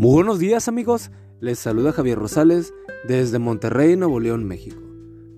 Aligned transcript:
Muy 0.00 0.14
buenos 0.14 0.38
días 0.38 0.66
amigos, 0.66 1.10
les 1.40 1.58
saluda 1.58 1.92
Javier 1.92 2.18
Rosales 2.18 2.72
desde 3.06 3.38
Monterrey, 3.38 3.96
Nuevo 3.96 4.18
León, 4.18 4.46
México, 4.46 4.80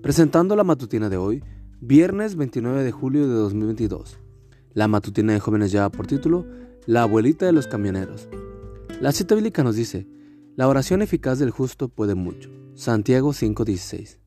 presentando 0.01 0.55
la 0.55 0.63
matutina 0.63 1.09
de 1.09 1.17
hoy, 1.17 1.43
viernes 1.81 2.37
29 2.37 2.81
de 2.81 2.91
julio 2.93 3.27
de 3.27 3.33
2022. 3.33 4.19
La 4.71 4.87
matutina 4.87 5.33
de 5.33 5.41
jóvenes 5.41 5.73
lleva 5.73 5.89
por 5.89 6.07
título 6.07 6.45
La 6.85 7.01
abuelita 7.01 7.45
de 7.45 7.51
los 7.51 7.67
camioneros. 7.67 8.29
La 9.01 9.11
cita 9.11 9.35
bíblica 9.35 9.65
nos 9.65 9.75
dice, 9.75 10.07
la 10.55 10.69
oración 10.69 11.01
eficaz 11.01 11.39
del 11.39 11.51
justo 11.51 11.89
puede 11.89 12.15
mucho. 12.15 12.49
Santiago 12.73 13.33
5:16. 13.33 14.17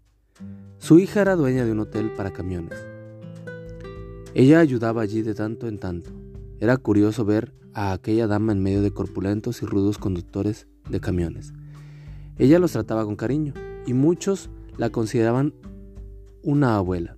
Su 0.77 0.99
hija 0.99 1.23
era 1.23 1.35
dueña 1.35 1.65
de 1.65 1.73
un 1.73 1.81
hotel 1.81 2.13
para 2.15 2.35
camiones. 2.35 2.79
Ella 4.35 4.59
ayudaba 4.59 5.01
allí 5.01 5.23
de 5.23 5.35
tanto 5.35 5.67
en 5.67 5.79
tanto. 5.79 6.11
Era 6.61 6.77
curioso 6.77 7.25
ver 7.25 7.53
a 7.75 7.93
aquella 7.93 8.27
dama 8.27 8.53
en 8.53 8.63
medio 8.63 8.83
de 8.83 8.91
corpulentos 8.91 9.63
y 9.63 9.67
rudos 9.67 9.99
conductores 9.99 10.67
de 10.89 11.01
camiones. 11.01 11.53
Ella 12.39 12.59
los 12.59 12.73
trataba 12.73 13.05
con 13.05 13.17
cariño 13.17 13.53
y 13.87 13.95
muchos 13.95 14.51
la 14.77 14.91
consideraban 14.91 15.55
una 16.43 16.77
abuela. 16.77 17.17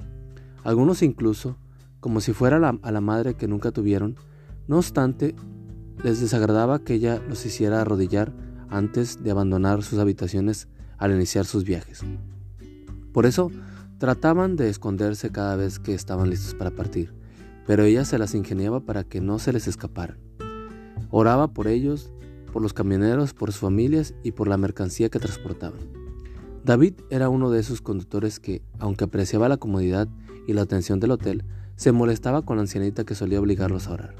Algunos 0.64 1.02
incluso, 1.02 1.56
como 2.00 2.20
si 2.20 2.32
fuera 2.32 2.56
a 2.82 2.92
la 2.92 3.00
madre 3.00 3.34
que 3.34 3.48
nunca 3.48 3.70
tuvieron, 3.70 4.16
no 4.66 4.78
obstante, 4.78 5.34
les 6.02 6.20
desagradaba 6.20 6.80
que 6.80 6.94
ella 6.94 7.22
los 7.28 7.44
hiciera 7.46 7.80
arrodillar 7.80 8.32
antes 8.68 9.22
de 9.22 9.30
abandonar 9.30 9.82
sus 9.82 9.98
habitaciones 9.98 10.68
al 10.98 11.12
iniciar 11.12 11.44
sus 11.44 11.64
viajes. 11.64 12.02
Por 13.12 13.26
eso, 13.26 13.50
trataban 13.98 14.56
de 14.56 14.68
esconderse 14.68 15.30
cada 15.30 15.56
vez 15.56 15.78
que 15.78 15.94
estaban 15.94 16.30
listos 16.30 16.54
para 16.54 16.70
partir, 16.70 17.12
pero 17.68 17.84
ella 17.84 18.06
se 18.06 18.16
las 18.16 18.34
ingeniaba 18.34 18.80
para 18.80 19.04
que 19.04 19.20
no 19.20 19.38
se 19.38 19.52
les 19.52 19.68
escaparan. 19.68 20.16
Oraba 21.10 21.52
por 21.52 21.68
ellos, 21.68 22.10
por 22.50 22.62
los 22.62 22.72
camioneros, 22.72 23.34
por 23.34 23.52
sus 23.52 23.60
familias 23.60 24.14
y 24.22 24.32
por 24.32 24.48
la 24.48 24.56
mercancía 24.56 25.10
que 25.10 25.18
transportaban. 25.18 25.80
David 26.64 26.94
era 27.10 27.28
uno 27.28 27.50
de 27.50 27.60
esos 27.60 27.82
conductores 27.82 28.40
que, 28.40 28.62
aunque 28.78 29.04
apreciaba 29.04 29.50
la 29.50 29.58
comodidad 29.58 30.08
y 30.46 30.54
la 30.54 30.62
atención 30.62 30.98
del 30.98 31.10
hotel, 31.10 31.44
se 31.76 31.92
molestaba 31.92 32.40
con 32.40 32.56
la 32.56 32.62
ancianita 32.62 33.04
que 33.04 33.14
solía 33.14 33.38
obligarlos 33.38 33.86
a 33.86 33.92
orar. 33.92 34.14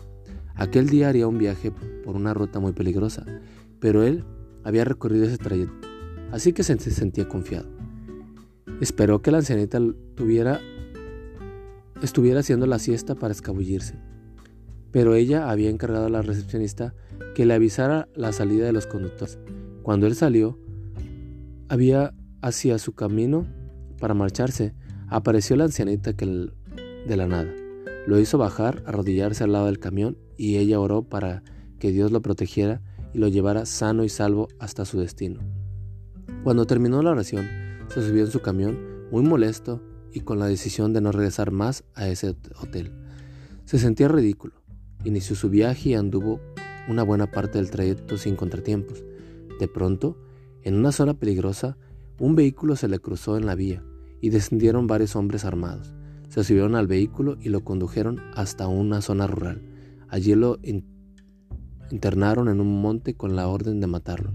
Aquel 0.55 0.91
día 0.91 1.09
haría 1.09 1.27
un 1.27 1.39
viaje 1.39 1.73
por 2.05 2.17
una 2.17 2.35
ruta 2.35 2.61
muy 2.61 2.73
peligrosa, 2.73 3.25
pero 3.81 4.03
él 4.03 4.25
había 4.63 4.85
recorrido 4.85 5.25
ese 5.25 5.39
trayecto, 5.39 5.89
así 6.33 6.53
que 6.53 6.65
se 6.65 6.79
sentía 6.79 7.27
confiado. 7.27 7.71
Esperó 8.83 9.23
que 9.23 9.31
la 9.31 9.39
ancianita 9.39 9.81
tuviera, 10.17 10.61
estuviera 12.03 12.41
haciendo 12.41 12.67
la 12.67 12.79
siesta 12.79 13.15
para 13.15 13.33
escabullirse 13.33 13.97
pero 14.91 15.15
ella 15.15 15.51
había 15.51 15.71
encargado 15.71 16.07
a 16.07 16.11
la 16.11 16.23
recepcionista 16.23 16.95
que 17.35 17.47
le 17.47 17.55
avisara 17.55 18.09
la 18.15 18.33
salida 18.33 18.67
de 18.67 18.73
los 18.73 18.87
conductores. 18.87 19.39
Cuando 19.83 20.07
él 20.07 20.15
salió, 20.15 20.59
había 21.69 22.15
hacia 22.43 22.79
su 22.79 22.95
camino 22.95 23.47
para 24.01 24.15
marcharse, 24.15 24.75
apareció 25.09 25.57
la 25.57 25.65
ancianita 25.65 26.15
que 26.15 26.27
de 27.07 27.17
la 27.17 27.27
nada. 27.27 27.53
Lo 28.07 28.19
hizo 28.19 28.39
bajar, 28.39 28.83
arrodillarse 28.87 29.45
al 29.45 29.53
lado 29.53 29.67
del 29.67 29.79
camión 29.79 30.17
y 30.37 30.57
ella 30.57 30.81
oró 30.81 31.03
para 31.03 31.43
que 31.79 31.93
Dios 31.93 32.11
lo 32.11 32.23
protegiera 32.23 32.81
y 33.13 33.19
lo 33.19 33.29
llevara 33.29 33.67
sano 33.67 34.05
y 34.05 34.09
salvo 34.09 34.49
hasta 34.59 34.85
su 34.85 34.99
destino. 34.99 35.41
Cuando 36.45 36.67
terminó 36.67 37.03
la 37.03 37.11
oración, 37.11 37.47
se 37.89 38.07
subió 38.07 38.25
en 38.25 38.31
su 38.31 38.41
camión, 38.41 38.79
muy 39.11 39.23
molesto 39.23 39.83
y 40.13 40.21
con 40.21 40.39
la 40.39 40.47
decisión 40.47 40.93
de 40.93 41.01
no 41.01 41.13
regresar 41.13 41.51
más 41.51 41.85
a 41.95 42.09
ese 42.09 42.37
hotel. 42.61 42.93
Se 43.65 43.79
sentía 43.79 44.09
ridículo. 44.09 44.55
Inició 45.05 45.37
su 45.37 45.51
viaje 45.51 45.91
y 45.91 45.95
anduvo 45.95 46.41
una 46.89 47.03
buena 47.03 47.31
parte 47.31 47.59
del 47.59 47.71
trayecto 47.71 48.17
sin 48.17 48.35
contratiempos. 48.35 49.05
De 49.61 49.69
pronto, 49.69 50.17
en 50.63 50.75
una 50.75 50.93
zona 50.93 51.15
peligrosa, 51.15 51.77
un 52.19 52.35
vehículo 52.35 52.77
se 52.77 52.89
le 52.89 52.99
cruzó 52.99 53.37
en 53.37 53.47
la 53.47 53.55
vía 53.55 53.83
y 54.21 54.31
descendieron 54.31 54.87
varios 54.87 55.15
hombres 55.17 55.45
armados. 55.45 55.95
Se 56.29 56.45
subieron 56.45 56.75
al 56.75 56.87
vehículo 56.87 57.37
y 57.41 57.49
lo 57.49 57.65
condujeron 57.65 58.21
hasta 58.35 58.69
una 58.69 59.01
zona 59.01 59.27
rural. 59.27 59.63
Allí 60.09 60.35
lo 60.35 60.59
internaron 61.91 62.49
en 62.49 62.61
un 62.61 62.81
monte 62.81 63.15
con 63.15 63.37
la 63.37 63.49
orden 63.49 63.81
de 63.81 63.87
matarlo. 63.87 64.33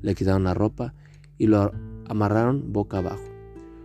Le 0.00 0.14
quitaron 0.14 0.44
la 0.44 0.54
ropa 0.54 0.94
y 1.38 1.46
lo 1.46 1.72
amarraron 2.06 2.72
boca 2.72 2.98
abajo. 2.98 3.33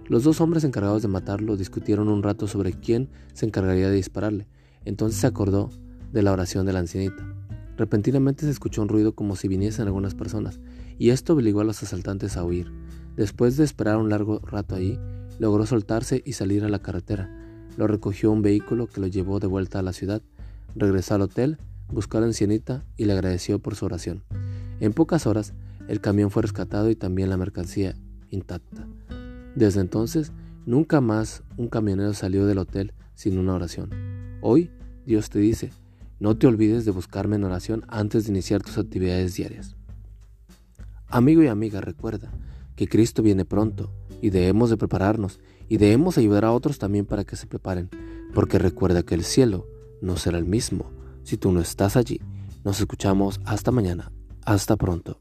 Los 0.09 0.23
dos 0.23 0.41
hombres 0.41 0.63
encargados 0.63 1.03
de 1.03 1.07
matarlo 1.07 1.55
discutieron 1.55 2.07
un 2.09 2.23
rato 2.23 2.47
sobre 2.47 2.73
quién 2.73 3.09
se 3.33 3.45
encargaría 3.45 3.89
de 3.89 3.95
dispararle. 3.95 4.47
Entonces 4.83 5.21
se 5.21 5.27
acordó 5.27 5.69
de 6.11 6.23
la 6.23 6.31
oración 6.31 6.65
de 6.65 6.73
la 6.73 6.79
ancianita. 6.79 7.31
Repentinamente 7.77 8.43
se 8.43 8.49
escuchó 8.49 8.81
un 8.81 8.89
ruido 8.89 9.13
como 9.13 9.35
si 9.35 9.47
viniesen 9.47 9.85
algunas 9.85 10.15
personas, 10.15 10.59
y 10.97 11.11
esto 11.11 11.33
obligó 11.33 11.61
a 11.61 11.63
los 11.63 11.83
asaltantes 11.83 12.37
a 12.37 12.43
huir. 12.43 12.71
Después 13.15 13.55
de 13.55 13.63
esperar 13.63 13.97
un 13.97 14.09
largo 14.09 14.39
rato 14.39 14.73
allí, 14.73 14.97
logró 15.37 15.67
soltarse 15.67 16.23
y 16.25 16.33
salir 16.33 16.63
a 16.65 16.69
la 16.69 16.81
carretera. 16.81 17.29
Lo 17.77 17.85
recogió 17.85 18.31
un 18.31 18.41
vehículo 18.41 18.87
que 18.87 19.01
lo 19.01 19.05
llevó 19.05 19.39
de 19.39 19.45
vuelta 19.45 19.77
a 19.77 19.83
la 19.83 19.93
ciudad. 19.93 20.23
Regresó 20.75 21.13
al 21.13 21.21
hotel, 21.21 21.59
buscó 21.87 22.17
a 22.17 22.21
la 22.21 22.27
ancianita 22.27 22.83
y 22.97 23.05
le 23.05 23.13
agradeció 23.13 23.59
por 23.59 23.75
su 23.75 23.85
oración. 23.85 24.23
En 24.79 24.91
pocas 24.91 25.27
horas, 25.27 25.53
el 25.87 26.01
camión 26.01 26.31
fue 26.31 26.41
rescatado 26.41 26.89
y 26.89 26.95
también 26.95 27.29
la 27.29 27.37
mercancía 27.37 27.95
intacta. 28.31 28.87
Desde 29.59 29.81
entonces, 29.81 30.31
nunca 30.65 31.01
más 31.01 31.43
un 31.57 31.67
camionero 31.67 32.13
salió 32.13 32.45
del 32.45 32.59
hotel 32.59 32.93
sin 33.13 33.37
una 33.37 33.55
oración. 33.55 33.89
Hoy, 34.39 34.71
Dios 35.05 35.29
te 35.29 35.39
dice, 35.39 35.71
no 36.17 36.37
te 36.37 36.47
olvides 36.47 36.85
de 36.85 36.91
buscarme 36.91 37.35
en 37.35 37.43
oración 37.43 37.83
antes 37.89 38.23
de 38.23 38.31
iniciar 38.31 38.63
tus 38.63 38.77
actividades 38.77 39.35
diarias. 39.35 39.75
Amigo 41.07 41.43
y 41.43 41.47
amiga, 41.47 41.81
recuerda 41.81 42.31
que 42.77 42.87
Cristo 42.87 43.21
viene 43.21 43.43
pronto 43.43 43.91
y 44.21 44.29
debemos 44.29 44.69
de 44.69 44.77
prepararnos 44.77 45.41
y 45.67 45.75
debemos 45.75 46.17
ayudar 46.17 46.45
a 46.45 46.53
otros 46.53 46.79
también 46.79 47.05
para 47.05 47.25
que 47.25 47.35
se 47.35 47.45
preparen, 47.45 47.89
porque 48.33 48.59
recuerda 48.59 49.03
que 49.03 49.15
el 49.15 49.25
cielo 49.25 49.67
no 50.01 50.15
será 50.15 50.37
el 50.37 50.45
mismo 50.45 50.89
si 51.23 51.35
tú 51.35 51.51
no 51.51 51.59
estás 51.59 51.97
allí. 51.97 52.21
Nos 52.63 52.79
escuchamos 52.79 53.41
hasta 53.43 53.71
mañana. 53.71 54.09
Hasta 54.45 54.77
pronto. 54.77 55.17